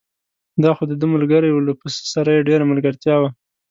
دا 0.63 0.69
خو 0.77 0.83
دده 0.91 1.07
ملګری 1.13 1.49
و، 1.51 1.65
له 1.67 1.73
پسه 1.79 2.01
سره 2.13 2.29
یې 2.35 2.45
ډېره 2.49 2.63
ملګرتیا 2.71 3.15
وه. 3.21 3.29